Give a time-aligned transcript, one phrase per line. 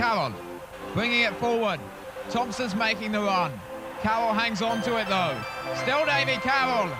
[0.00, 0.32] Carroll,
[0.94, 1.78] bringing it forward.
[2.30, 3.52] Thompson's making the run.
[4.00, 5.36] Carroll hangs on to it though.
[5.74, 6.90] Still Davy Carroll.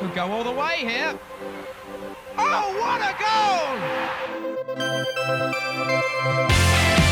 [0.00, 1.18] Could go all the way here.
[2.36, 3.14] Oh, what a
[6.98, 7.05] goal!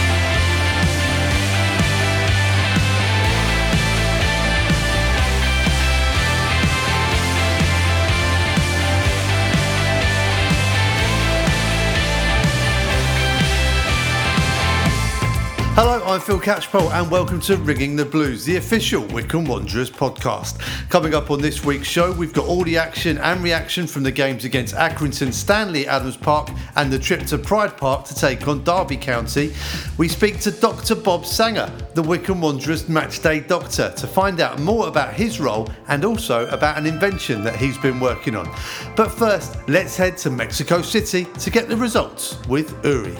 [15.76, 20.60] Hello, I'm Phil Catchpole, and welcome to Ringing the Blues, the official Wycombe Wanderers podcast.
[20.88, 24.12] Coming up on this week's show, we've got all the action and reaction from the
[24.12, 28.62] games against Accrington Stanley Adams Park and the trip to Pride Park to take on
[28.62, 29.52] Derby County.
[29.98, 30.94] We speak to Dr.
[30.94, 36.04] Bob Sanger, the Wycombe Wanderers matchday doctor, to find out more about his role and
[36.04, 38.48] also about an invention that he's been working on.
[38.94, 43.18] But first, let's head to Mexico City to get the results with Uri.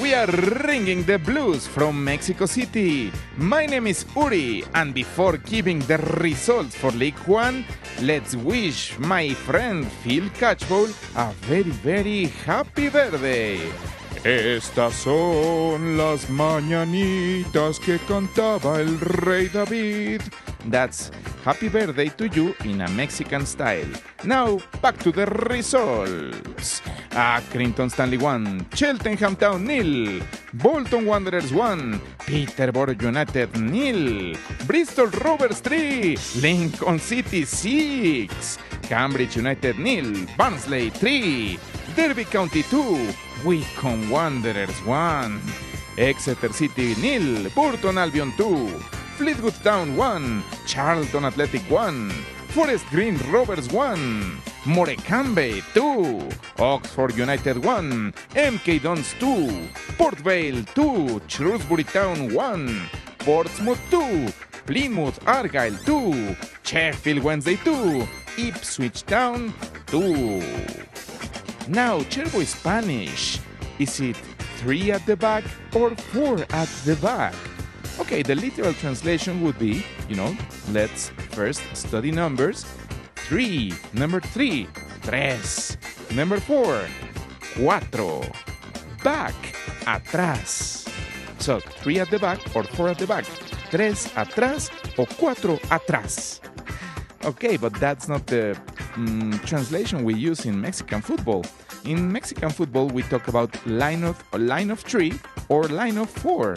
[0.00, 0.26] We are
[0.64, 3.12] ringing the blues from Mexico City.
[3.36, 7.66] My name is Uri, and before giving the results for League One,
[8.00, 13.58] let's wish my friend Phil Catchpole a very, very happy birthday.
[14.24, 20.22] Estas son las mañanitas que cantaba el rey David.
[20.66, 21.10] That's
[21.44, 23.88] happy birthday to you in a Mexican style.
[24.24, 26.82] Now, back to the results.
[27.12, 30.22] Ah, Accrington Stanley 1, Cheltenham Town nil,
[30.54, 40.26] Bolton Wanderers 1, Peterborough United nil, Bristol Rovers 3, Lincoln City 6, Cambridge United nil,
[40.36, 41.58] Barnsley 3,
[41.96, 43.08] Derby County 2,
[43.44, 45.40] Wycombe Wanderers 1,
[45.98, 52.08] Exeter City nil, Burton Albion 2, Fleetwood Town 1, Charlton Athletic 1,
[52.56, 56.26] Forest Green Rovers 1, Morecambe 2,
[56.58, 59.68] Oxford United 1, MK Dons 2,
[59.98, 64.28] Port Vale 2, Shrewsbury Town 1, Portsmouth 2,
[64.64, 68.08] Plymouth Argyle 2, Sheffield Wednesday 2,
[68.38, 69.52] Ipswich Town
[69.88, 70.42] 2.
[71.68, 73.38] Now, Cherboy Spanish.
[73.78, 74.16] Is it
[74.56, 75.44] three at the back
[75.74, 77.34] or four at the back?
[77.98, 80.36] Okay, the literal translation would be, you know,
[80.70, 82.64] let's first study numbers.
[83.16, 84.68] Three, number three,
[85.02, 85.76] tres.
[86.14, 86.86] Number four,
[87.54, 88.24] cuatro.
[89.02, 89.34] Back,
[89.86, 90.88] atrás.
[91.38, 93.24] So, three at the back or four at the back.
[93.70, 96.40] Tres atrás o cuatro atrás.
[97.24, 98.58] Okay, but that's not the
[98.94, 101.44] mm, translation we use in Mexican football.
[101.84, 105.12] In Mexican football, we talk about line of line of three
[105.48, 106.56] or line of four.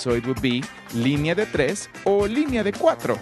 [0.00, 0.62] So it would be
[0.94, 3.18] línea de tres o línea de cuatro.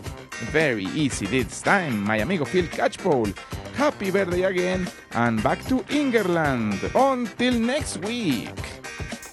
[0.53, 3.35] Very easy this time, my amigo Phil Catchpole.
[3.75, 6.79] Happy birthday again, and back to England.
[6.95, 8.55] Until next week.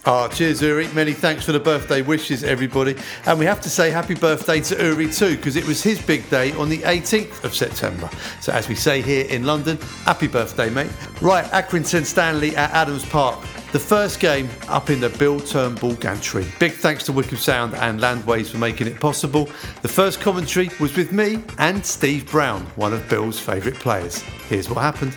[0.07, 0.87] Ah, cheers, Uri.
[0.93, 2.95] Many thanks for the birthday wishes, everybody.
[3.27, 6.27] And we have to say happy birthday to Uri too, because it was his big
[6.31, 8.09] day on the 18th of September.
[8.41, 10.91] So, as we say here in London, happy birthday, mate.
[11.21, 13.39] Right, Accrington Stanley at Adams Park.
[13.75, 16.45] The first game up in the Bill Turnbull gantry.
[16.59, 19.49] Big thanks to Wycombe Sound and Landways for making it possible.
[19.81, 24.21] The first commentary was with me and Steve Brown, one of Bill's favourite players.
[24.47, 25.13] Here's what happened.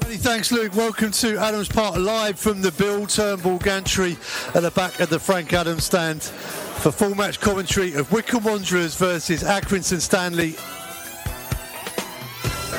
[0.00, 0.74] Thanks, Luke.
[0.74, 4.16] Welcome to Adams Park live from the Bill Turnbull gantry
[4.54, 8.96] at the back of the Frank Adams stand for full match commentary of Wycombe Wanderers
[8.96, 10.56] versus Accrington Stanley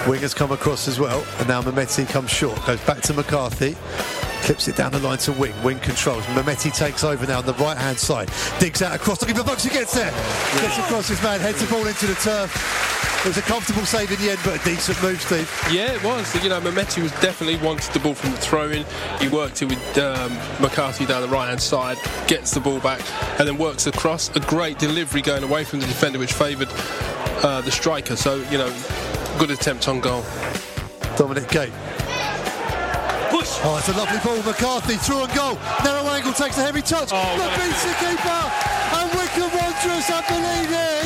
[0.05, 3.75] Wingers come across as well, and now Mehmeti comes short, goes back to McCarthy,
[4.45, 5.53] clips it down the line to Wing.
[5.63, 6.23] Wing controls.
[6.27, 9.63] Mehmeti takes over now on the right hand side, digs out across, looking for Bucks,
[9.63, 10.11] he gets there,
[10.61, 12.95] gets across his man, heads the ball into the turf.
[13.25, 15.51] It was a comfortable save in the end, but a decent move, Steve.
[15.71, 16.33] Yeah, it was.
[16.41, 18.85] You know, Mehmeti was definitely wanted the ball from the throw in.
[19.19, 20.31] He worked it with um,
[20.61, 21.97] McCarthy down the right hand side,
[22.27, 23.01] gets the ball back,
[23.39, 24.33] and then works across.
[24.35, 26.69] A great delivery going away from the defender, which favoured
[27.43, 28.15] uh, the striker.
[28.15, 28.73] So, you know,
[29.37, 30.23] good attempt on goal.
[31.15, 31.73] Dominic Gape.
[33.29, 33.59] Push.
[33.61, 34.41] Oh, it's a lovely ball.
[34.41, 35.55] McCarthy through and goal.
[35.83, 37.09] Narrow angle takes a heavy touch.
[37.11, 38.41] Oh, but beats the keeper.
[38.97, 40.96] And Wycombe Wanderers have the lead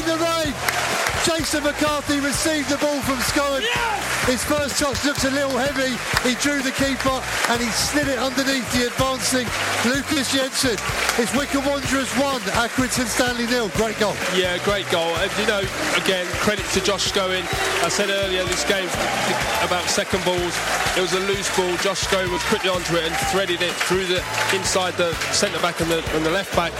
[1.51, 3.59] Jason McCarthy received the ball from Scowen.
[3.59, 4.25] Yes!
[4.25, 5.99] His first touch looks a little heavy.
[6.23, 7.19] He drew the keeper
[7.51, 9.43] and he slid it underneath the advancing
[9.83, 10.79] Lucas Jensen.
[11.19, 13.67] It's Wycombe Wanderers 1, Accrington Stanley nil.
[13.75, 14.15] Great goal.
[14.33, 15.11] Yeah, great goal.
[15.19, 15.59] And you know,
[15.99, 17.43] again, credit to Josh Scowen.
[17.83, 18.87] I said earlier this game
[19.59, 20.55] about second balls.
[20.95, 21.75] It was a loose ball.
[21.83, 24.23] Josh Scowen was quickly onto it and threaded it through the
[24.55, 26.71] inside the centre back and the, and the left back.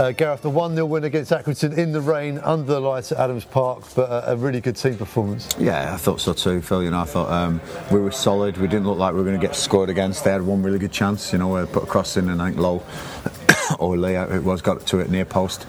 [0.00, 3.18] Uh, Gareth, the 1 0 win against Accrington in the rain, under the lights at
[3.18, 5.46] Adams Park, but a, a really good team performance.
[5.58, 6.82] Yeah, I thought so too, Phil.
[6.82, 7.60] You know, I thought um,
[7.92, 8.56] we were solid.
[8.56, 10.24] We didn't look like we were going to get scored against.
[10.24, 12.46] They had one really good chance, you know, where put a cross in and I
[12.46, 12.82] think low
[13.78, 15.66] or layout it was, got to it near post.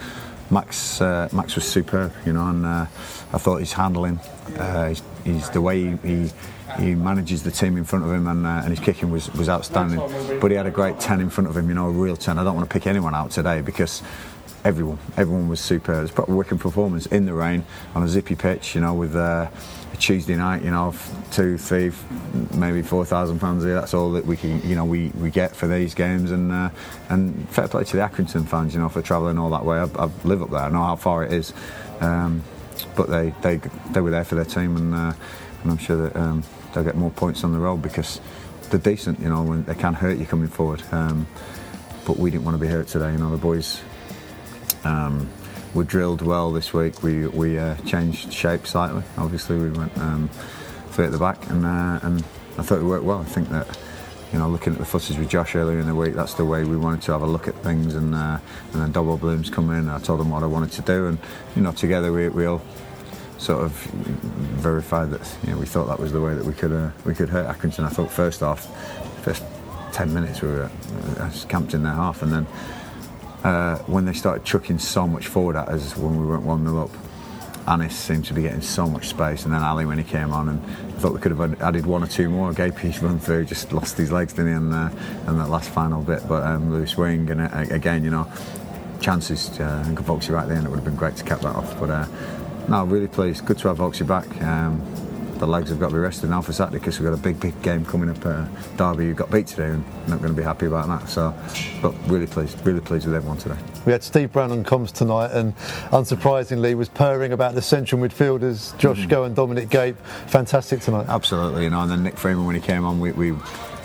[0.49, 2.85] Max uh, Max was superb, you know, and uh,
[3.33, 4.17] I thought his handling,
[4.57, 4.95] uh,
[5.25, 6.31] the way he, he
[6.79, 9.49] he manages the team in front of him and, uh, and his kicking was, was
[9.49, 9.99] outstanding.
[10.39, 12.37] But he had a great 10 in front of him, you know, a real 10.
[12.37, 14.01] I don't want to pick anyone out today because
[14.63, 15.99] everyone everyone was superb.
[15.99, 17.65] It was proper wicked performance in the rain
[17.95, 19.49] on a zippy pitch, you know, with uh,
[19.93, 20.93] a Tuesday night, you know,
[21.31, 21.91] two, three,
[22.55, 23.75] maybe four thousand pounds here.
[23.75, 26.31] That's all that we can, you know, we, we get for these games.
[26.31, 26.69] And uh,
[27.09, 29.77] and fair play to the Accrington fans, you know, for travelling all that way.
[29.77, 30.61] I, I live up there.
[30.61, 31.53] I know how far it is,
[31.99, 32.43] um,
[32.95, 33.57] but they, they
[33.91, 35.13] they were there for their team, and uh,
[35.63, 36.15] and I'm sure that.
[36.15, 38.19] Um, they'll get more points on the road because
[38.69, 40.81] they're decent, you know, when they can hurt you coming forward.
[40.91, 41.27] Um,
[42.05, 43.81] but we didn't want to be hurt today, you know, the boys
[44.83, 45.29] um,
[45.73, 47.03] were drilled well this week.
[47.03, 50.29] We, we uh, changed shape slightly, obviously, we went um,
[50.89, 52.23] three at the back, and, uh, and
[52.57, 53.19] I thought it worked well.
[53.19, 53.77] I think that
[54.31, 56.63] you know, looking at the footage with Josh earlier in the week, that's the way
[56.63, 57.95] we wanted to have a look at things.
[57.95, 58.39] And uh,
[58.71, 59.89] and then Double Blooms come in.
[59.89, 61.17] I told them what I wanted to do, and
[61.55, 62.61] you know, together we we all
[63.41, 66.71] sort of verified that you know, we thought that was the way that we could
[66.71, 67.83] uh, we could hurt Accrington.
[67.83, 68.67] I thought first off,
[69.23, 69.43] first
[69.91, 70.69] ten minutes we were
[71.17, 72.47] uh, camped in their half, and then
[73.43, 76.83] uh, when they started chucking so much forward at us when we went one 0
[76.83, 76.91] up.
[77.67, 80.49] Anis seemed to be getting so much space, and then Ali when he came on,
[80.49, 82.51] and I thought we could have added one or two more.
[82.53, 84.89] Gapey's run through, just lost his legs, didn't he, and, uh,
[85.25, 86.27] that last final bit.
[86.27, 88.27] But um, Lewis Wing, and uh, again, you know,
[88.99, 89.59] chances.
[89.59, 91.79] Uh, and Vokesy right there, and it would have been great to cap that off.
[91.79, 92.05] But uh,
[92.67, 93.45] no, really pleased.
[93.45, 94.41] Good to have Vokesy back.
[94.41, 94.81] Um,
[95.41, 97.39] the legs have got to be rested now for Saturday because we've got a big,
[97.39, 98.23] big game coming up.
[98.23, 98.45] Uh,
[98.77, 101.09] Derby, who got beat today, and not going to be happy about that.
[101.09, 101.33] So,
[101.81, 103.57] but really pleased, really pleased with everyone today.
[103.87, 105.55] We had Steve Brown on comms tonight, and
[105.89, 109.09] unsurprisingly, was purring about the central midfielders, Josh mm.
[109.09, 109.97] Go and Dominic Gape.
[110.27, 111.07] Fantastic tonight.
[111.09, 111.81] Absolutely, you know.
[111.81, 113.31] And then Nick Freeman when he came on, we, we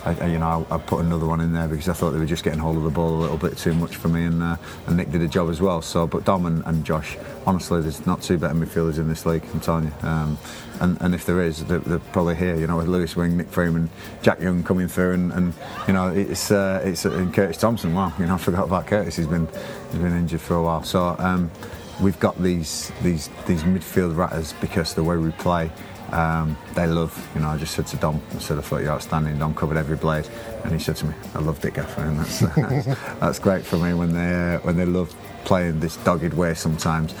[0.07, 2.25] I, you know, I, I, put another one in there because I thought they were
[2.25, 4.57] just getting hold of the ball a little bit too much for me, and, uh,
[4.85, 5.81] and Nick did a job as well.
[5.81, 9.43] So, but Dom and, and, Josh, honestly, there's not two better midfielders in this league.
[9.53, 10.07] I'm telling you.
[10.07, 10.37] Um,
[10.79, 12.55] and, and if there is, they're, they're, probably here.
[12.55, 13.89] You know, with Lewis Wing, Nick Freeman,
[14.21, 15.53] Jack Young coming through, and, and
[15.87, 17.93] you know, it's uh, it's and Curtis Thompson.
[17.93, 19.15] Wow, you know, I forgot about Curtis.
[19.15, 19.47] He's been
[19.91, 20.83] he's been injured for a while.
[20.83, 21.15] So.
[21.19, 21.51] Um,
[21.99, 25.71] we've got these these these midfield ratters because the way we play
[26.11, 28.93] um, they love, you know, I just said to Dom, I said, I thought you're
[28.93, 29.37] outstanding.
[29.37, 30.27] Dom covered every blade.
[30.63, 32.01] And he said to me, I loved it, Gaffer.
[32.01, 35.13] And that's, that's, that's, great for me when they, uh, when they love
[35.43, 37.13] playing this dogged way sometimes.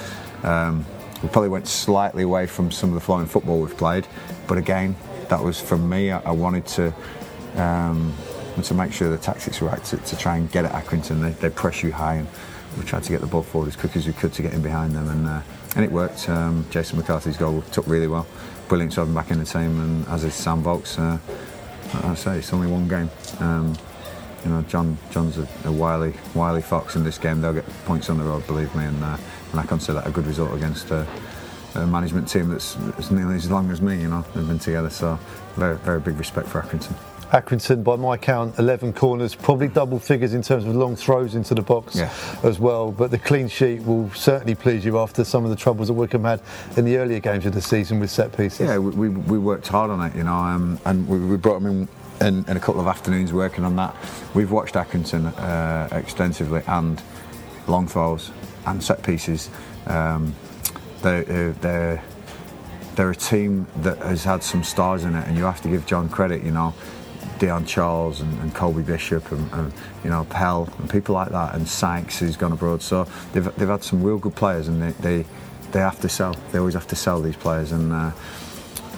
[0.43, 0.85] Um,
[1.21, 4.07] we probably went slightly away from some of the flowing football we've played.
[4.47, 4.95] But again,
[5.29, 6.11] that was from me.
[6.11, 6.93] I, I wanted to.
[7.55, 8.13] Um,
[8.63, 11.21] to make sure the tactics were right to, to try and get at Accrington.
[11.21, 12.27] They, they press you high, and
[12.75, 14.63] we tried to get the ball forward as quick as we could to get in
[14.63, 15.41] behind them, and uh,
[15.75, 16.27] and it worked.
[16.27, 18.25] Um, Jason McCarthy's goal took really well
[18.67, 20.99] brilliant to have him back in the team, and as is Sam Vokes.
[20.99, 21.17] Uh,
[22.03, 23.09] I say it's only one game.
[23.39, 23.75] Um,
[24.43, 27.41] you know, John John's a, a, wily wily fox in this game.
[27.41, 29.17] They'll get points on the road, believe me, and uh,
[29.51, 31.07] and I consider that a good result against a,
[31.75, 34.01] a management team that's, that's nearly as long as me.
[34.01, 35.17] You know, they've been together, so
[35.55, 36.95] very very big respect for Accrington.
[37.31, 41.53] Accrington, by my count, 11 corners, probably double figures in terms of long throws into
[41.53, 42.13] the box yeah.
[42.43, 42.91] as well.
[42.91, 46.23] But the clean sheet will certainly please you after some of the troubles that Wycombe
[46.23, 46.41] had
[46.77, 48.61] in the earlier games of the season with set pieces.
[48.67, 51.87] Yeah, we, we worked hard on it, you know, um, and we, we, brought them
[52.21, 52.55] in, in, in.
[52.55, 53.93] a couple of afternoons working on that.
[54.33, 57.01] We've watched Accrington uh, extensively and
[57.67, 58.31] long throws
[58.65, 59.49] and set pieces.
[59.85, 60.33] Um,
[61.01, 62.03] they're, they're,
[62.95, 65.85] they're a team that has had some stars in it, and you have to give
[65.85, 66.43] John credit.
[66.43, 66.73] You know,
[67.39, 71.55] Dion Charles and, and Colby Bishop and, and, you know Pell and people like that
[71.55, 72.81] and Sykes who's gone abroad.
[72.81, 75.25] So they've, they've had some real good players and they, they
[75.71, 76.35] they have to sell.
[76.51, 78.11] They always have to sell these players and uh,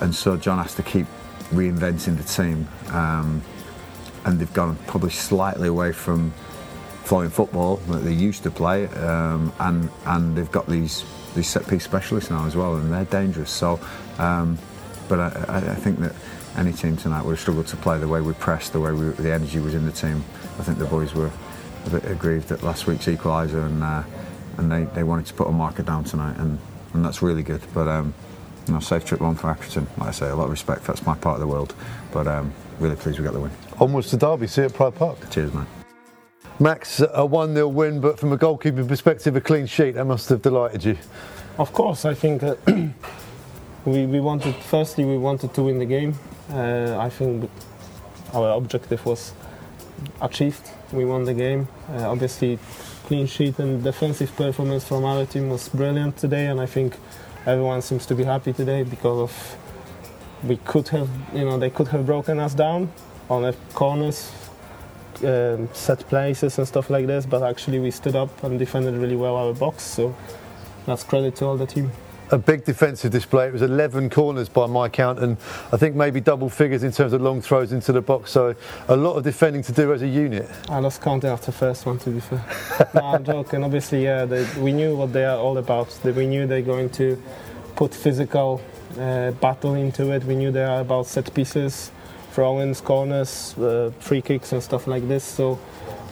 [0.01, 1.07] and so John has to keep
[1.51, 2.67] reinventing the team.
[2.93, 3.41] Um,
[4.25, 6.31] and they've gone probably slightly away from
[7.03, 11.03] flowing football that they used to play, um, and and they've got these
[11.35, 13.49] these set piece specialists now as well, and they're dangerous.
[13.49, 13.79] So,
[14.17, 14.57] um,
[15.07, 16.13] but I, I think that
[16.59, 19.09] any team tonight would have struggled to play the way we pressed, the way we,
[19.11, 20.23] the energy was in the team.
[20.59, 21.31] I think the boys were
[21.85, 24.03] a bit aggrieved at last week's equaliser and uh,
[24.57, 26.59] and they, they wanted to put a marker down tonight and,
[26.93, 27.61] and that's really good.
[27.73, 28.13] But um,
[28.67, 29.87] you know, safe trip home for Accrington.
[29.97, 30.83] Like I say, a lot of respect.
[30.83, 31.73] That's my part of the world.
[32.11, 33.51] But um, really pleased we got the win.
[33.79, 34.47] Onwards to Derby.
[34.47, 35.29] See you at Pride Park.
[35.29, 35.65] Cheers, man.
[36.59, 39.91] Max, a 1 0 win, but from a goalkeeping perspective, a clean sheet.
[39.91, 40.97] That must have delighted you.
[41.57, 42.55] Of course, I think uh,
[43.85, 46.15] we, we wanted, firstly, we wanted to win the game.
[46.51, 47.49] Uh, I think
[48.33, 49.33] our objective was
[50.21, 50.69] achieved.
[50.91, 51.67] We won the game.
[51.91, 52.57] Uh, obviously,
[53.05, 56.95] clean sheet and defensive performance from our team was brilliant today, and I think
[57.45, 59.57] everyone seems to be happy today because of
[60.43, 62.91] we could have, you know, they could have broken us down
[63.29, 64.31] on the corners,
[65.23, 69.15] um, set places and stuff like this, but actually we stood up and defended really
[69.15, 69.83] well our box.
[69.83, 70.15] So
[70.85, 71.91] that's credit to all the team
[72.31, 73.47] a big defensive display.
[73.47, 75.37] It was 11 corners by my count, and
[75.71, 78.31] I think maybe double figures in terms of long throws into the box.
[78.31, 78.55] So
[78.87, 80.49] a lot of defending to do as a unit.
[80.69, 82.43] I lost count after the first one, to be fair.
[82.95, 83.63] no, I'm joking.
[83.63, 85.97] Obviously, yeah, they, we knew what they are all about.
[86.03, 87.21] We knew they're going to
[87.75, 88.61] put physical
[88.99, 90.23] uh, battle into it.
[90.23, 91.91] We knew they are about set pieces,
[92.31, 95.23] throw-ins, corners, uh, free kicks, and stuff like this.
[95.23, 95.59] So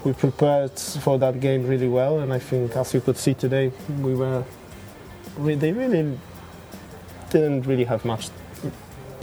[0.04, 3.72] we prepared for that game really well, and I think, as you could see today,
[4.00, 4.44] we were
[5.39, 6.17] they really
[7.29, 8.29] didn't really have much,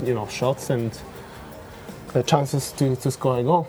[0.03, 0.97] you know, shots and
[2.13, 3.67] uh, chances to, to score a goal.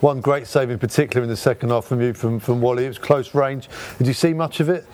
[0.00, 2.86] One great save in particular in the second half from you, from, from Wally.
[2.86, 3.68] It was close range.
[3.98, 4.84] Did you see much of it?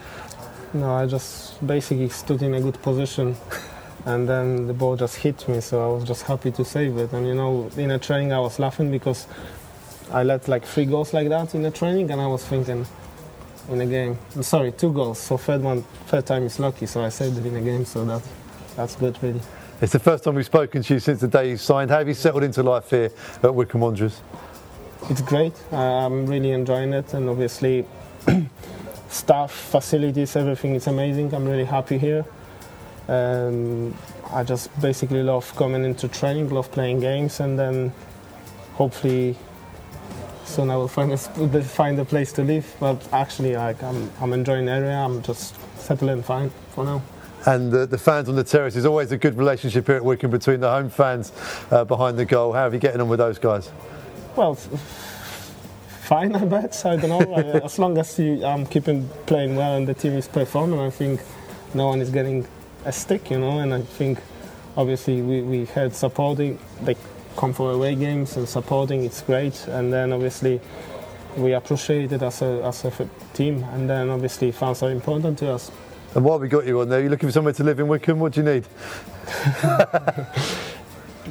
[0.75, 3.35] No, I just basically stood in a good position
[4.05, 7.13] and then the ball just hit me, so I was just happy to save it.
[7.13, 9.27] And you know, in a training, I was laughing because
[10.11, 12.87] I let like three goals like that in a training, and I was thinking,
[13.69, 14.19] in a game.
[14.41, 15.19] Sorry, two goals.
[15.19, 16.87] So third one, third time is lucky.
[16.87, 17.85] So I saved it in a game.
[17.85, 18.23] So that
[18.77, 19.41] that's good, really.
[19.81, 21.91] It's the first time we've spoken to you since the day you signed.
[21.91, 23.11] How have you settled into life here
[23.43, 24.21] at Wycombe Wanderers?
[25.09, 25.55] It's great.
[25.73, 27.87] I'm really enjoying it, and obviously,
[29.09, 31.33] staff, facilities, everything is amazing.
[31.33, 32.25] I'm really happy here.
[33.07, 33.95] Um,
[34.33, 37.93] I just basically love coming into training, love playing games, and then
[38.75, 39.37] hopefully
[40.59, 42.67] soon I will find a, find a place to live.
[42.81, 44.97] But actually, like, I'm, I'm enjoying the area.
[44.97, 47.01] I'm just settling fine for now.
[47.47, 50.33] And the, the fans on the terrace is always a good relationship here at Wycombe
[50.33, 51.33] between the home fans
[51.71, 52.53] uh, behind the goal.
[52.53, 53.71] How are you getting on with those guys?
[54.35, 56.85] Well, fine, I bet.
[56.85, 57.61] I don't know.
[57.63, 61.21] as long as you, I'm keeping playing well and the team is performing, I think
[61.73, 62.49] no one is getting
[62.85, 63.61] a stick, you know.
[63.61, 64.19] And I think
[64.77, 66.59] obviously we, we had supporting.
[66.83, 66.97] They
[67.39, 69.05] come for away games and supporting.
[69.05, 70.61] It's great, and then obviously
[71.37, 75.53] we appreciate it as a as a team, and then obviously fans are important to
[75.53, 75.71] us.
[76.15, 78.19] And while we got you on there, you're looking for somewhere to live in Wycombe.
[78.19, 78.67] What do you need?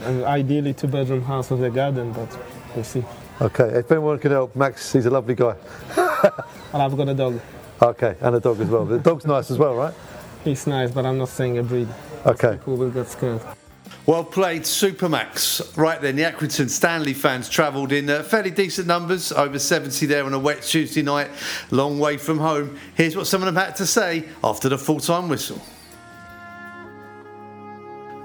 [0.25, 2.29] ideally, two bedroom house with a garden, but
[2.73, 3.03] we'll see.
[3.41, 5.55] Okay, if anyone can help, Max, he's a lovely guy.
[6.73, 7.39] and I've got a dog.
[7.81, 8.85] Okay, and a dog as well.
[8.85, 9.93] The dog's nice as well, right?
[10.43, 11.87] He's nice, but I'm not saying a breed.
[12.25, 12.53] Okay.
[12.53, 13.41] People will get scared.
[14.06, 15.75] Well played, Supermax.
[15.77, 20.24] Right then, the Accrington Stanley fans travelled in uh, fairly decent numbers, over 70 there
[20.24, 21.29] on a wet Tuesday night,
[21.72, 22.77] long way from home.
[22.96, 25.62] Here's what some of them had to say after the full time whistle.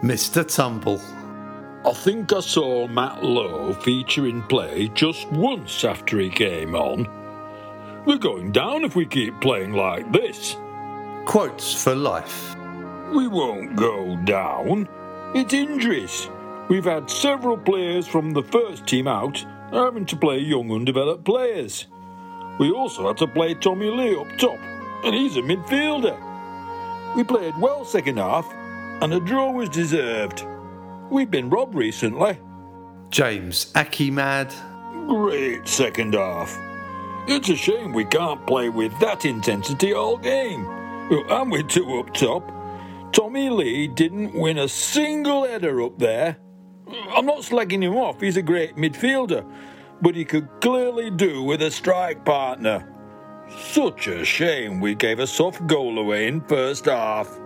[0.03, 0.47] Mr.
[0.47, 1.01] Tumble.
[1.85, 7.09] I think I saw Matt Lowe feature in play just once after he came on.
[8.05, 10.57] We're going down if we keep playing like this.
[11.25, 12.57] Quotes for life.
[13.13, 14.89] We won't go down.
[15.35, 16.29] It's injuries.
[16.69, 21.87] We've had several players from the first team out, having to play young undeveloped players.
[22.59, 24.59] We also had to play Tommy Lee up top,
[25.05, 26.17] and he's a midfielder.
[27.17, 28.47] We played well second half,
[29.01, 30.45] and a draw was deserved.
[31.11, 32.39] We've been robbed recently.
[33.09, 33.73] James
[34.11, 34.55] Mad.
[35.09, 36.59] Great second half.
[37.27, 40.67] It's a shame we can't play with that intensity all game.
[41.11, 42.62] And with two up top,
[43.13, 46.39] Tommy Lee didn't win a single header up there.
[47.11, 49.45] I'm not slagging him off, he's a great midfielder,
[50.01, 52.89] but he could clearly do with a strike partner.
[53.59, 57.39] Such a shame we gave a soft goal away in first half.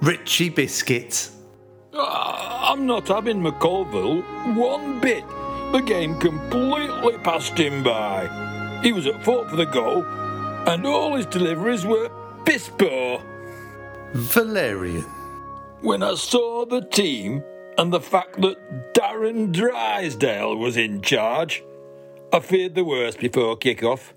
[0.00, 1.30] Richie Biscuit.
[1.94, 5.24] Uh, I'm not having McConville one bit.
[5.72, 8.80] The game completely passed him by.
[8.82, 10.04] He was at fault for the goal,
[10.66, 12.10] and all his deliveries were
[12.44, 13.22] piss poor.
[14.14, 15.04] Valerian.
[15.80, 17.42] When I saw the team
[17.78, 21.64] and the fact that Darren Drysdale was in charge,
[22.32, 24.14] I feared the worst before kick-off.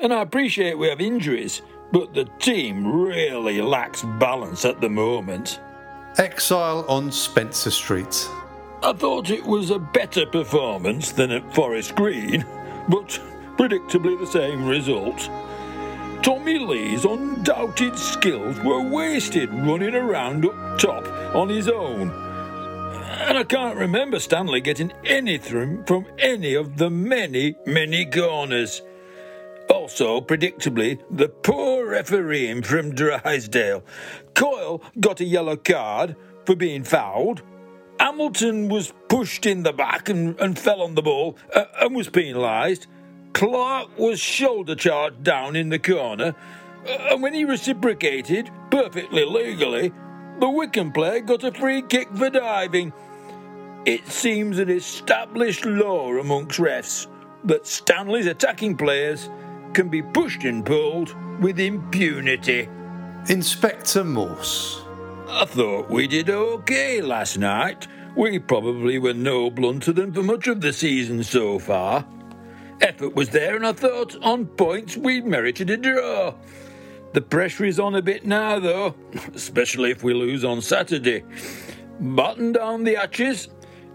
[0.00, 5.60] And I appreciate we have injuries, but the team really lacks balance at the moment.
[6.18, 8.28] Exile on Spencer Street.
[8.82, 12.44] I thought it was a better performance than at Forest Green,
[12.88, 13.20] but
[13.56, 15.30] predictably the same result.
[16.24, 22.08] Tommy Lee's undoubted skills were wasted running around up top on his own.
[23.28, 28.80] And I can't remember Stanley getting anything from any of the many, many corners.
[29.68, 33.84] Also, predictably, the poor refereeing from Drysdale.
[34.32, 36.16] Coyle got a yellow card
[36.46, 37.42] for being fouled.
[38.00, 42.08] Hamilton was pushed in the back and, and fell on the ball uh, and was
[42.08, 42.86] penalised.
[43.34, 46.36] Clark was shoulder charged down in the corner,
[46.86, 49.92] and when he reciprocated, perfectly legally,
[50.38, 52.92] the Wycombe player got a free kick for diving.
[53.86, 57.08] It seems an established law amongst refs
[57.42, 59.28] that Stanley's attacking players
[59.72, 61.12] can be pushed and pulled
[61.42, 62.68] with impunity.
[63.28, 64.80] Inspector Morse.
[65.28, 67.88] I thought we did okay last night.
[68.16, 72.06] We probably were no blunter than for much of the season so far.
[72.80, 76.34] Effort was there, and I thought on points we merited a draw.
[77.12, 78.94] The pressure is on a bit now, though,
[79.34, 81.22] especially if we lose on Saturday.
[82.00, 83.48] Button down the hatches.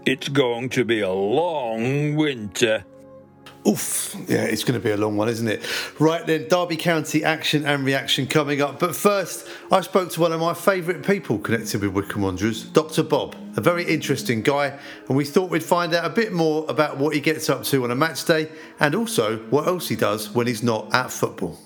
[0.06, 2.84] It's going to be a long winter.
[3.70, 5.62] Oof, yeah, it's going to be a long one, isn't it?
[6.00, 8.80] Right then, Derby County action and reaction coming up.
[8.80, 13.04] But first, I spoke to one of my favourite people connected with Wycombe Wanderers, Dr.
[13.04, 16.96] Bob, a very interesting guy, and we thought we'd find out a bit more about
[16.96, 18.48] what he gets up to on a match day
[18.80, 21.56] and also what else he does when he's not at football.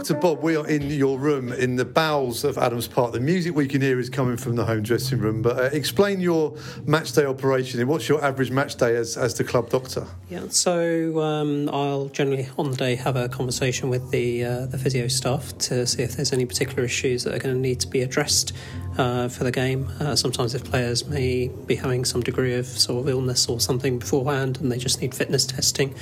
[0.00, 0.14] Dr.
[0.14, 3.12] Bob, we are in your room in the bowels of Adams Park.
[3.12, 5.42] The music we can hear is coming from the home dressing room.
[5.42, 9.34] But uh, explain your match day operation and what's your average match day as, as
[9.34, 10.06] the club doctor?
[10.30, 14.78] Yeah, so um, I'll generally on the day have a conversation with the uh, the
[14.78, 17.86] physio staff to see if there's any particular issues that are going to need to
[17.86, 18.54] be addressed
[19.00, 19.90] uh, for the game.
[19.98, 23.98] Uh, sometimes if players may be having some degree of sort of illness or something
[23.98, 25.94] beforehand and they just need fitness testing,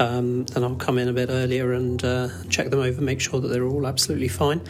[0.00, 3.40] um, then I'll come in a bit earlier and uh, check them over, make sure
[3.40, 4.60] that they're all absolutely fine.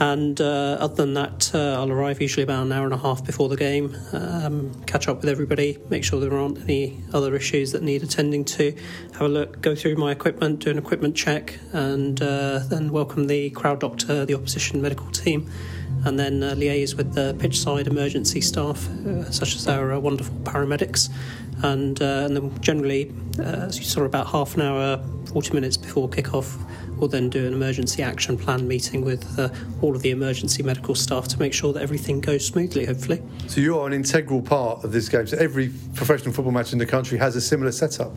[0.00, 3.24] And uh, other than that, uh, I'll arrive usually about an hour and a half
[3.24, 7.72] before the game, um, catch up with everybody, make sure there aren't any other issues
[7.72, 8.76] that need attending to,
[9.14, 13.26] have a look, go through my equipment, do an equipment check, and uh, then welcome
[13.26, 15.50] the crowd doctor, the opposition medical team,
[16.08, 19.98] and then uh, liaise with the pitch side emergency staff, uh, such as our uh,
[19.98, 21.10] wonderful paramedics.
[21.62, 26.08] And, uh, and then generally, uh, sort of about half an hour, 40 minutes before
[26.08, 26.56] kick-off,
[26.96, 29.38] we'll then do an emergency action plan meeting with
[29.82, 33.22] all of the emergency medical staff to make sure that everything goes smoothly, hopefully.
[33.46, 35.26] So you are an integral part of this game.
[35.26, 38.12] So every professional football match in the country has a similar setup.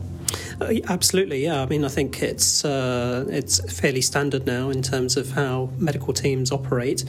[0.60, 1.62] Uh, absolutely, yeah.
[1.62, 6.12] I mean, I think it's uh, it's fairly standard now in terms of how medical
[6.12, 7.04] teams operate.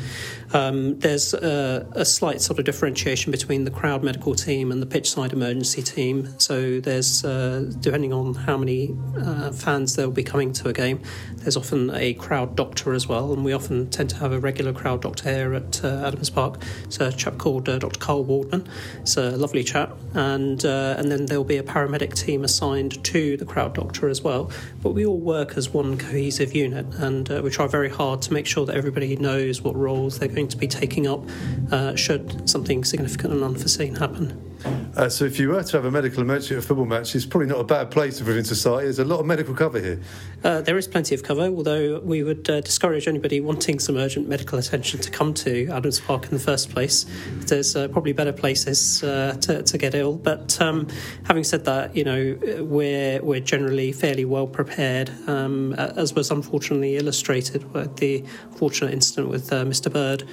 [0.54, 4.86] Um, there's a, a, slight sort of differentiation between the crowd medical team and the
[4.86, 6.34] pitch side emergency team.
[6.38, 10.74] So there's uh, depending on how many uh, fans there will be coming to a
[10.74, 11.02] game,
[11.38, 14.74] there's often a crowd doctor as well, and we often tend to have a regular
[14.74, 16.62] crowd doctor here at uh, Adams Park.
[16.84, 18.00] It's a chap called uh, Dr.
[18.00, 18.68] Carl Wardman.
[19.02, 23.46] It's a lovely chap, and and then there'll be a paramedic team assigned to the
[23.46, 24.52] crowd doctor as well.
[24.82, 28.34] But we all work as one cohesive unit, and uh, we try very hard to
[28.34, 31.24] make sure that everybody knows what roles they're going to be taking up
[31.72, 34.53] uh, should something significant and unforeseen happen.
[34.96, 37.26] Uh, so, if you were to have a medical emergency at a football match, it's
[37.26, 38.86] probably not a bad place within society.
[38.86, 40.00] There's a lot of medical cover here.
[40.44, 44.28] Uh, there is plenty of cover, although we would uh, discourage anybody wanting some urgent
[44.28, 47.06] medical attention to come to Adams Park in the first place.
[47.48, 50.16] There's uh, probably better places uh, to, to, get ill.
[50.16, 50.88] But um,
[51.24, 56.98] having said that, you know, we're, we're generally fairly well prepared, um, as was unfortunately
[56.98, 58.24] illustrated with the
[58.58, 59.92] fortunate incident with uh, Mr.
[59.92, 60.24] Bird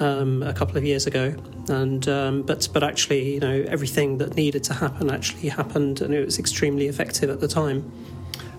[0.00, 1.34] um, a couple of years ago.
[1.68, 6.14] And um, but but actually, you know, everything that needed to happen actually happened, and
[6.14, 7.90] it was extremely effective at the time.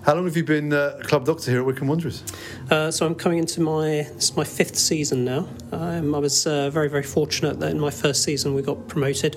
[0.08, 2.24] How long have you been uh, club doctor here at Wycombe Wanderers?
[2.70, 5.46] Uh, so I'm coming into my this is my fifth season now.
[5.70, 9.36] Um, I was uh, very very fortunate that in my first season we got promoted.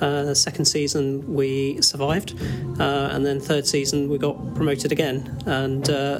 [0.00, 2.34] Uh, the second season we survived,
[2.80, 6.18] uh, and then third season we got promoted again, and uh,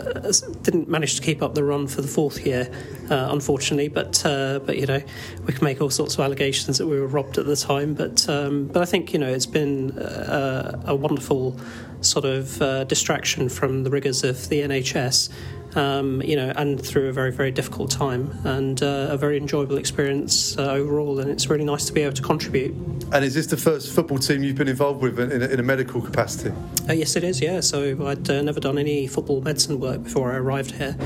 [0.61, 2.71] didn't manage to keep up the run for the fourth year,
[3.09, 3.89] unfortunately.
[3.89, 4.21] But
[4.67, 5.01] but you know
[5.47, 7.95] we can make all sorts of allegations that we were robbed at the time.
[7.95, 11.59] But um, but I think you know it's been a wonderful
[12.01, 15.31] sort of uh, distraction from the rigours of the NHS.
[15.75, 19.77] Um, you know, and through a very, very difficult time, and uh, a very enjoyable
[19.77, 21.19] experience uh, overall.
[21.19, 22.73] And it's really nice to be able to contribute.
[23.13, 25.63] And is this the first football team you've been involved with in a, in a
[25.63, 26.55] medical capacity?
[26.89, 27.43] Uh, yes, it is.
[27.43, 27.61] Yeah.
[27.61, 30.97] So I'd uh, never done any football medicine work before I arrived here,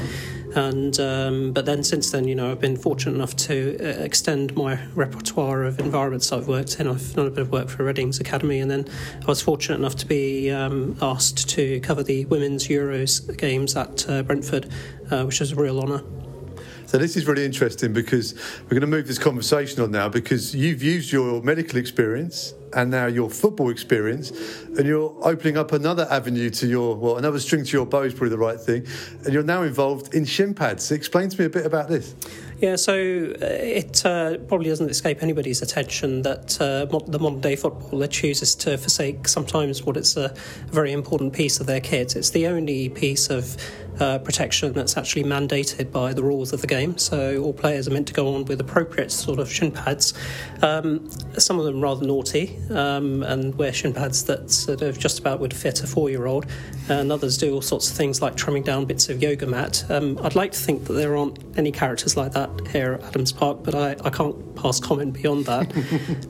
[0.55, 4.57] and um, but then since then, you know, I've been fortunate enough to uh, extend
[4.57, 6.89] my repertoire of environments I've worked in.
[6.89, 8.89] I've done a bit of work for Readings Academy, and then
[9.23, 14.09] I was fortunate enough to be um, asked to cover the women's Euros games at
[14.09, 14.69] uh, Brentford,
[15.11, 16.03] uh, which was a real honour.
[16.87, 18.35] So this is really interesting because
[18.65, 22.91] we're going to move this conversation on now because you've used your medical experience and
[22.91, 24.31] now your football experience,
[24.77, 28.15] and you're opening up another avenue to your, well, another string to your bow is
[28.15, 28.87] probably the right thing,
[29.25, 30.91] and you're now involved in shin pads.
[30.91, 32.15] Explain to me a bit about this.
[32.61, 37.57] Yeah, so uh, it uh, probably doesn't escape anybody's attention that uh, the modern day
[37.57, 40.35] footballer chooses to forsake sometimes what is a
[40.67, 42.17] very important piece of their kit.
[42.17, 43.57] It's the only piece of
[44.01, 46.97] uh, protection that's actually mandated by the rules of the game.
[46.99, 50.15] So all players are meant to go on with appropriate sort of shin pads.
[50.63, 55.19] Um, some of them rather naughty um, and wear shin pads that sort of just
[55.19, 56.47] about would fit a four-year-old,
[56.89, 59.85] and others do all sorts of things like trimming down bits of yoga mat.
[59.91, 63.33] Um, I'd like to think that there aren't any characters like that here at Adams
[63.33, 65.73] Park, but I, I can't pass comment beyond that.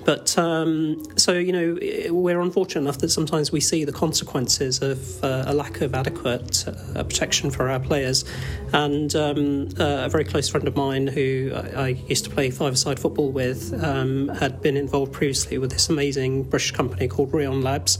[0.05, 5.23] but um, so you know, we're unfortunate enough that sometimes we see the consequences of
[5.25, 8.25] uh, a lack of adequate uh, protection for our players.
[8.73, 12.51] And um, uh, a very close friend of mine, who I, I used to play
[12.51, 17.63] five-a-side football with, um, had been involved previously with this amazing British company called Rheon
[17.63, 17.99] Labs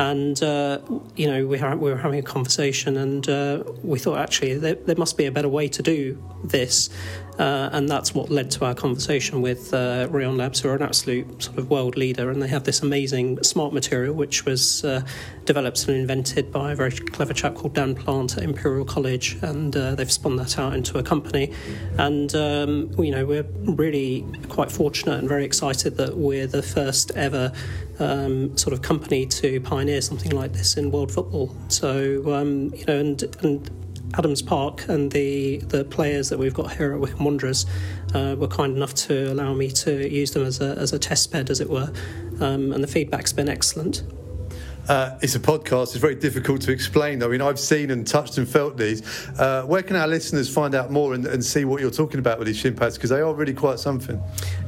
[0.00, 0.78] and uh,
[1.14, 4.74] you know we, ha- we, were having a conversation and uh, we thought actually there,
[4.74, 6.88] there, must be a better way to do this.
[7.38, 10.82] Uh, and that's what led to our conversation with uh, Rheon Labs, who are an
[10.82, 15.00] absolute sort of world leader, and they have this amazing smart material which was uh,
[15.46, 19.74] developed and invented by a very clever chap called Dan Plant at Imperial College, and
[19.74, 21.54] uh, they've spun that out into a company.
[21.96, 27.10] And um, you know we're really quite fortunate and very excited that we're the first
[27.12, 27.52] ever
[28.00, 31.54] um, sort of company to pioneer something like this in world football.
[31.68, 33.70] So um, you know, and and
[34.14, 37.64] Adams Park and the, the players that we've got here at Wycombe Wanderers
[38.12, 41.30] uh, were kind enough to allow me to use them as a, as a test
[41.30, 41.92] bed, as it were,
[42.40, 44.02] um, and the feedback's been excellent.
[44.88, 45.88] Uh, it's a podcast.
[45.88, 47.22] It's very difficult to explain.
[47.22, 49.02] I mean, I've seen and touched and felt these.
[49.38, 52.38] Uh, where can our listeners find out more and, and, see what you're talking about
[52.38, 52.96] with these shin pads?
[52.96, 54.20] Because they are really quite something.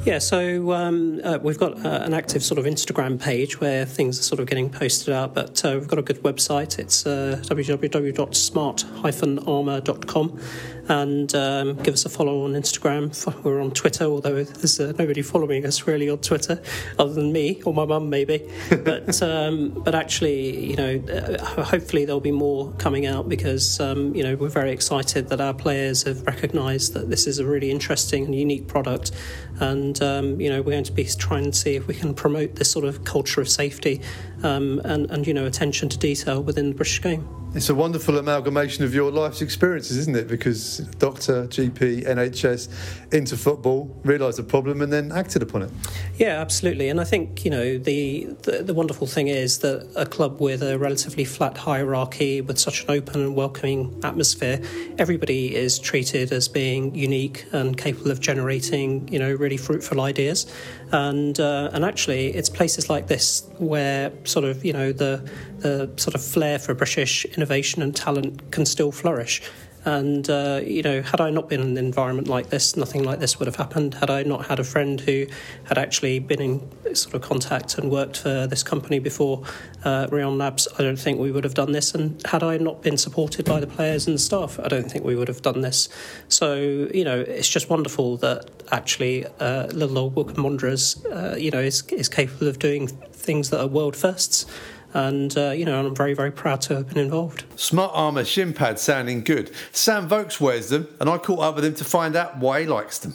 [0.05, 4.19] Yeah, so um, uh, we've got uh, an active sort of Instagram page where things
[4.19, 6.79] are sort of getting posted out, but uh, we've got a good website.
[6.79, 10.41] It's uh, www.smart-armour.com
[10.89, 13.13] and um, give us a follow on Instagram.
[13.45, 16.61] We're on Twitter, although there's uh, nobody following us really on Twitter
[16.99, 18.51] other than me or my mum, maybe.
[18.85, 24.15] but um, but actually, you know, uh, hopefully there'll be more coming out because um,
[24.15, 27.71] you know we're very excited that our players have recognised that this is a really
[27.71, 29.13] interesting and unique product,
[29.61, 32.57] and um, you know we're going to be trying to see if we can promote
[32.57, 34.01] this sort of culture of safety
[34.43, 37.42] um, and and you know attention to detail within the British game.
[37.55, 40.27] It's a wonderful amalgamation of your life's experiences, isn't it?
[40.27, 45.71] Because doctor, GP, NHS, into football, realised the problem and then acted upon it.
[46.17, 46.89] Yeah, absolutely.
[46.89, 50.63] And I think, you know, the, the, the wonderful thing is that a club with
[50.63, 54.59] a relatively flat hierarchy, with such an open and welcoming atmosphere,
[54.97, 60.51] everybody is treated as being unique and capable of generating, you know, really fruitful ideas.
[60.93, 65.29] And, uh, and actually, it's places like this where sort of, you know, the,
[65.59, 69.43] the sort of flair for British innovation and talent can still flourish.
[69.85, 73.19] And, uh, you know, had I not been in an environment like this, nothing like
[73.19, 73.95] this would have happened.
[73.95, 75.27] Had I not had a friend who
[75.65, 79.43] had actually been in sort of contact and worked for this company before,
[79.85, 81.95] uh, Rheon Labs, I don't think we would have done this.
[81.95, 85.05] And had I not been supported by the players and the staff, I don't think
[85.05, 85.89] we would have done this.
[86.29, 86.55] So,
[86.95, 91.61] you know, it's just wonderful that actually uh, little old Wycombe Wanderers, uh, you know,
[91.61, 94.47] is, is capable of doing things that are world firsts
[94.95, 97.45] and uh, you know I'm very very proud to have been involved.
[97.57, 99.51] Smart Armour shin pads sounding good.
[99.73, 102.67] Sam Vokes wears them, and I caught up with him to find out why he
[102.67, 103.15] likes them.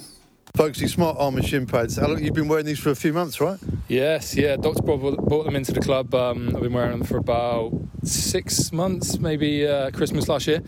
[0.56, 1.98] Folks, these Smart Armour shin pads.
[1.98, 3.60] How long you've been wearing these for a few months, right?
[3.88, 4.56] Yes, yeah.
[4.56, 4.82] Dr.
[4.82, 6.16] Bob brought them into the club.
[6.16, 10.64] Um, I've been wearing them for about six months, maybe uh, Christmas last year,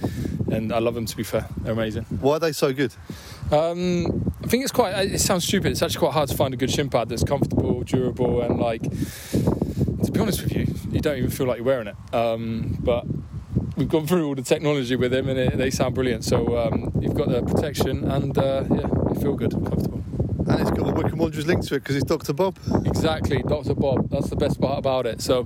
[0.52, 1.08] and I love them.
[1.08, 2.04] To be fair, they're amazing.
[2.22, 2.94] Why are they so good?
[3.52, 4.94] Um, I think it's quite.
[5.12, 5.72] It sounds stupid.
[5.72, 8.84] It's actually quite hard to find a good shin pad that's comfortable, durable, and like.
[10.10, 11.96] To be honest with you, you don't even feel like you're wearing it.
[12.16, 13.06] Um, but
[13.78, 16.24] we've gone through all the technology with them, and it, they sound brilliant.
[16.24, 20.04] So um, you've got the protection, and uh, yeah, you feel good, comfortable.
[20.48, 22.34] And it's got the Wycombe Wanderers link to it because it's Dr.
[22.34, 22.58] Bob.
[22.86, 23.76] Exactly, Dr.
[23.76, 24.10] Bob.
[24.10, 25.22] That's the best part about it.
[25.22, 25.44] So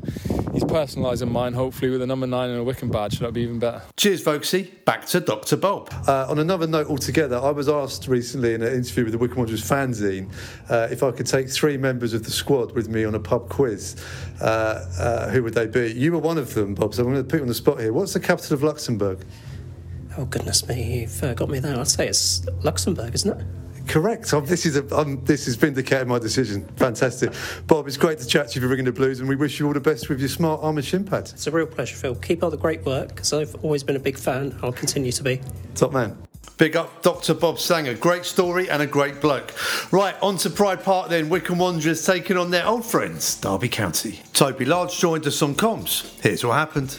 [0.53, 3.19] he's personalising mine, hopefully, with a number nine and a Wycombe badge.
[3.19, 3.81] That'll be even better.
[3.97, 4.85] Cheers, Vokesy.
[4.85, 5.57] Back to Dr.
[5.57, 5.91] Bob.
[6.07, 9.39] Uh, on another note altogether, I was asked recently in an interview with the Wycombe
[9.39, 10.31] Wanderers fanzine
[10.69, 13.49] uh, if I could take three members of the squad with me on a pub
[13.49, 13.95] quiz.
[14.41, 15.91] Uh, uh who would they be?
[15.93, 17.79] You were one of them, Bob, so I'm going to put you on the spot
[17.79, 17.93] here.
[17.93, 19.25] What's the capital of Luxembourg?
[20.17, 21.79] Oh, goodness me, you've uh, got me there.
[21.79, 23.45] I'd say it's Luxembourg, isn't it?
[23.87, 24.33] Correct.
[24.33, 26.67] Um, this is a, um, this has vindicated my decision.
[26.77, 27.33] Fantastic,
[27.67, 27.87] Bob.
[27.87, 29.73] It's great to chat to you for ringing the blues, and we wish you all
[29.73, 31.33] the best with your smart armour shin pads.
[31.33, 32.15] It's a real pleasure, Phil.
[32.15, 34.57] Keep up the great work because I've always been a big fan.
[34.63, 35.41] I'll continue to be.
[35.75, 36.17] Top man.
[36.57, 37.33] Big up Dr.
[37.33, 37.95] Bob Sanger.
[37.95, 39.53] Great story and a great bloke.
[39.91, 41.27] Right, on to Pride Park then.
[41.29, 44.21] Wycombe Wanderers taking on their old friends, Derby County.
[44.33, 46.19] Toby Large joined us on comms.
[46.21, 46.97] Here's what happened.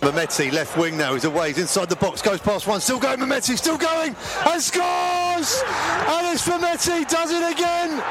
[0.00, 3.18] Mehmeti, left wing now, he's away, he's inside the box, goes past one, still going,
[3.18, 4.14] Mehmeti, still going,
[4.46, 5.62] and scores!
[6.06, 8.02] Anis Mehmeti does it again!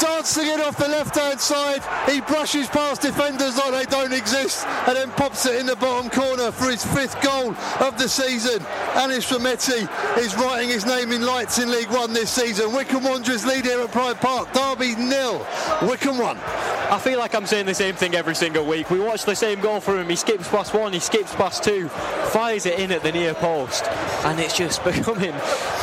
[0.00, 4.66] Dancing it off the left hand side, he brushes past defenders like they don't exist,
[4.86, 8.64] and then pops it in the bottom corner for his fifth goal of the season.
[8.94, 12.72] Anis Mehmeti is writing his name in lights in League One this season.
[12.72, 15.46] Wycombe Wanderers lead here at Pride Park, Derby nil,
[15.82, 16.38] Wycombe one.
[16.90, 18.90] I feel like I'm saying the same thing every single week.
[18.90, 20.08] We watch the same goal for him.
[20.08, 23.84] He skips past one, he skips past two, fires it in at the near post,
[24.24, 25.32] and it's just becoming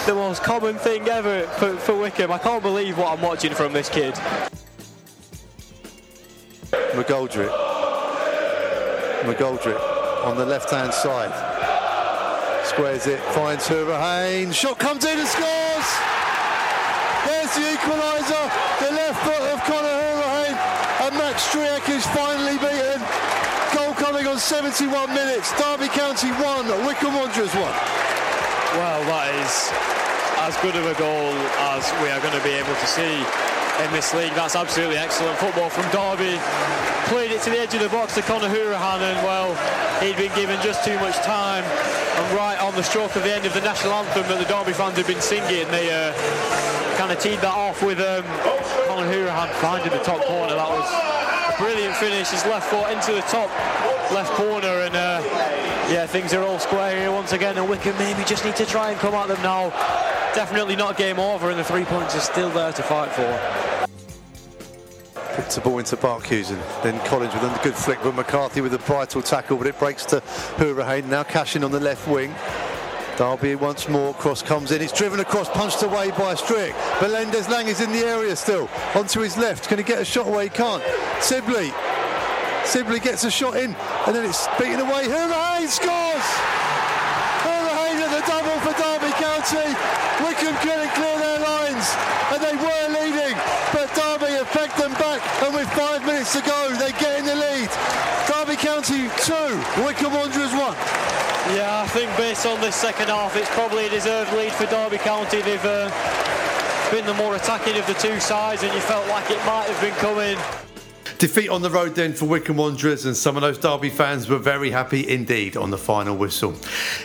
[0.06, 2.32] the most common thing ever for, for Wycombe.
[2.32, 4.14] I can't believe what I'm watching from this kid.
[6.94, 7.52] McGoldrick.
[9.22, 11.32] McGoldrick on the left hand side.
[12.66, 14.54] Squares it, finds Hourihane.
[14.54, 15.90] Shot comes in and scores!
[17.26, 18.46] There's the equaliser.
[18.80, 21.08] The left foot of Conor Hourihane.
[21.08, 23.27] And Max Stryjek is finally beaten.
[24.28, 25.52] Goal coming on 71 minutes.
[25.56, 27.62] Derby County 1, Wycombe Wanderers 1.
[28.76, 29.72] Well, that is
[30.44, 31.32] as good of a goal
[31.72, 33.24] as we are going to be able to see
[33.84, 34.34] in this league.
[34.36, 36.36] That's absolutely excellent football from Derby.
[37.08, 39.56] Played it to the edge of the box to Conor Hourihane, and well,
[40.04, 41.64] he'd been given just too much time.
[41.64, 44.74] And right on the stroke of the end of the national anthem that the Derby
[44.74, 46.12] fans had been singing, they uh,
[46.98, 48.28] kind of teed that off with um,
[48.92, 50.56] Conor Hourihane finding the top corner.
[50.56, 51.17] That was
[51.58, 52.30] brilliant finish.
[52.30, 53.50] His left foot into the top
[54.12, 55.22] left corner, and uh,
[55.90, 57.58] yeah, things are all square here once again.
[57.58, 59.70] And Wycombe maybe just need to try and come at them now.
[60.34, 63.88] Definitely not game over, and the three points are still there to fight for.
[65.36, 66.60] Puts the ball into Barkhuizen.
[66.84, 70.06] Then Collins with a good flick, but McCarthy with a vital tackle, but it breaks
[70.06, 70.22] to
[70.58, 71.06] Hourihane.
[71.06, 72.34] Now cashing on the left wing.
[73.18, 76.76] Derby once more, cross comes in, it's driven across, punched away by Strick.
[77.02, 79.68] Mendez-Laing is in the area still, onto his left.
[79.68, 80.44] Can he get a shot away?
[80.44, 80.84] He can't.
[81.20, 81.74] Sibley.
[82.64, 83.74] Sibley gets a shot in,
[84.06, 85.10] and then it's beaten away.
[85.10, 86.28] Hourihane scores!
[87.42, 89.66] Hourihane at the double for Derby County.
[90.22, 91.90] Wycombe couldn't clear their lines,
[92.30, 93.34] and they were leading,
[93.74, 97.26] but Derby have pegged them back, and with five minutes to go, they get in
[97.26, 97.70] the lead.
[98.30, 99.34] Derby County 2,
[99.82, 100.87] Wycombe Wanderers 1.
[101.98, 105.42] Think based on this second half, it's probably a deserved lead for Derby County.
[105.42, 105.90] They've uh,
[106.92, 109.82] been the more attacking of the two sides, and you felt like it might have
[109.82, 110.38] been coming.
[111.18, 114.38] Defeat on the road then for Wycombe Wanderers, and some of those Derby fans were
[114.38, 116.56] very happy indeed on the final whistle.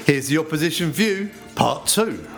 [0.05, 2.29] Here's the opposition view, part two.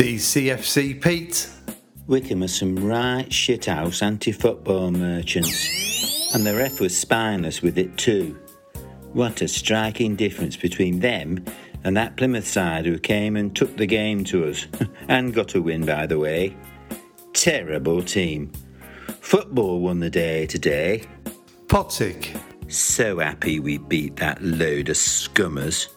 [0.00, 1.46] The CFC Pete.
[2.06, 7.98] Wycombe are some right shithouse anti football merchants, and the ref was spineless with it
[7.98, 8.34] too.
[9.12, 11.44] What a striking difference between them
[11.84, 14.66] and that Plymouth side who came and took the game to us,
[15.08, 16.56] and got a win by the way.
[17.34, 18.50] Terrible team.
[19.20, 21.04] Football won the day today.
[21.66, 22.40] Pottig.
[22.72, 25.88] So happy we beat that load of scummers.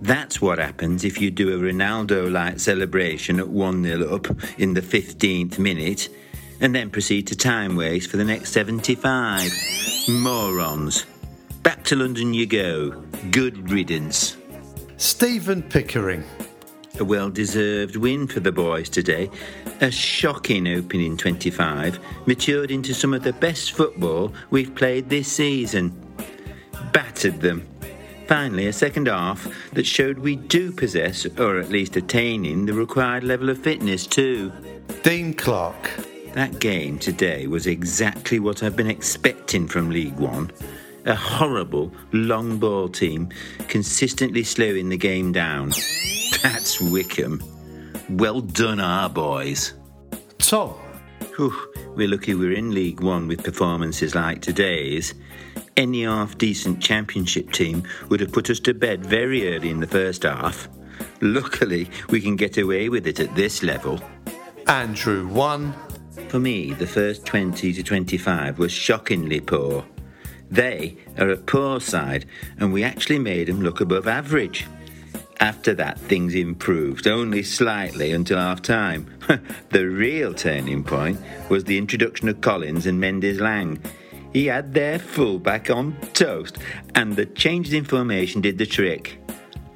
[0.00, 4.74] That's what happens if you do a Ronaldo like celebration at 1 0 up in
[4.74, 6.08] the 15th minute
[6.60, 9.52] and then proceed to time waste for the next 75.
[10.08, 11.04] Morons.
[11.62, 12.90] Back to London you go.
[13.30, 14.36] Good riddance.
[14.96, 16.24] Stephen Pickering.
[17.00, 19.30] A well deserved win for the boys today.
[19.80, 25.94] A shocking opening 25 matured into some of the best football we've played this season.
[26.92, 27.66] Battered them.
[28.28, 33.24] Finally, a second half that showed we do possess, or at least attaining, the required
[33.24, 34.52] level of fitness too.
[35.02, 35.90] Dean Clark.
[36.34, 40.50] That game today was exactly what I've been expecting from League One.
[41.06, 43.30] A horrible, long ball team
[43.66, 45.70] consistently slowing the game down.
[46.42, 47.42] That's Wycombe.
[48.10, 49.72] Well done, our boys.
[50.36, 50.74] Tom.
[51.36, 55.14] Whew, we're lucky we're in League One with performances like today's.
[55.78, 59.86] Any half decent championship team would have put us to bed very early in the
[59.86, 60.68] first half.
[61.20, 64.00] Luckily, we can get away with it at this level.
[64.66, 65.72] Andrew 1.
[66.26, 69.84] For me, the first 20 to 25 was shockingly poor.
[70.50, 72.26] They are a poor side,
[72.58, 74.66] and we actually made them look above average.
[75.38, 79.06] After that, things improved only slightly until half time.
[79.70, 83.80] the real turning point was the introduction of Collins and Mendez-Laing.
[84.32, 86.58] He had their fullback on toast,
[86.94, 89.20] and the changed in formation did the trick.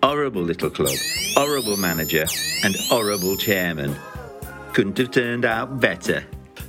[0.03, 0.97] Horrible little club,
[1.35, 2.27] horrible manager,
[2.65, 3.97] and horrible chairman.
[4.73, 6.25] Couldn't have turned out better.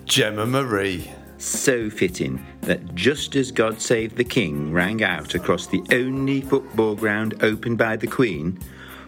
[0.05, 1.09] Gemma Marie.
[1.37, 6.95] So fitting that just as God Save the King rang out across the only football
[6.95, 8.57] ground opened by the Queen,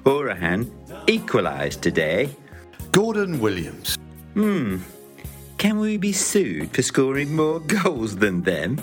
[0.04, 0.70] Hourihane
[1.08, 2.30] equalised today.
[2.92, 3.98] Gordon Williams.
[4.34, 4.78] Hmm.
[5.66, 8.80] Can we be sued for scoring more goals than them?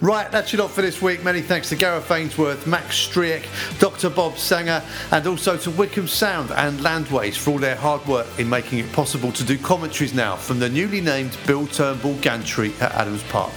[0.00, 1.22] Right, that's it all for this week.
[1.22, 3.44] Many thanks to Gareth Ainsworth, Max Stryjek,
[3.78, 4.10] Dr.
[4.10, 8.48] Bob Sanger, and also to Wycombe Sound and Landways for all their hard work in
[8.48, 12.90] making it possible to do commentaries now from the newly named Bill Turnbull Gantry at
[12.96, 13.52] Adams Park.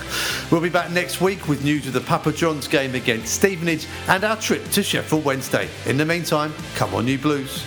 [0.52, 4.24] We'll be back next week with news of the Papa John's game against Stevenage and
[4.24, 5.68] our trip to Sheffield Wednesday.
[5.88, 7.66] In the meantime, come on, you Blues.